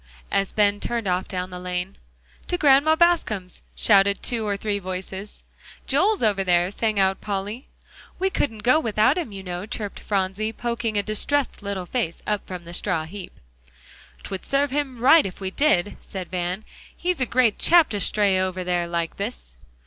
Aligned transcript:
as 0.31 0.51
Ben 0.51 0.79
turned 0.79 1.07
off 1.07 1.27
down 1.27 1.51
the 1.51 1.59
lane. 1.59 1.95
"To 2.47 2.57
Grandma 2.57 2.95
Bascom's," 2.95 3.61
shouted 3.75 4.23
two 4.23 4.47
or 4.47 4.57
three 4.57 4.79
voices. 4.79 5.43
"Joel's 5.85 6.23
over 6.23 6.43
there," 6.43 6.71
sang 6.71 6.99
out 6.99 7.21
Polly. 7.21 7.67
"We 8.17 8.31
couldn't 8.31 8.63
go 8.63 8.79
without 8.79 9.15
him, 9.19 9.31
you 9.31 9.43
know," 9.43 9.67
chirped 9.67 9.99
Phronsie, 9.99 10.53
poking 10.53 10.97
a 10.97 11.03
distressed 11.03 11.61
little 11.61 11.85
face 11.85 12.23
up 12.25 12.41
from 12.47 12.63
the 12.65 12.73
straw 12.73 13.03
heap. 13.05 13.39
"'Twould 14.23 14.43
serve 14.43 14.71
him 14.71 14.95
just 14.95 15.01
right 15.03 15.25
if 15.27 15.39
we 15.39 15.51
did," 15.51 15.97
said 16.01 16.29
Van. 16.31 16.65
"He's 16.97 17.21
a 17.21 17.27
great 17.27 17.59
chap 17.59 17.89
to 17.89 17.99
stay 17.99 18.39
over 18.41 18.63
there 18.63 18.87
like 18.87 19.17
this." 19.17 19.55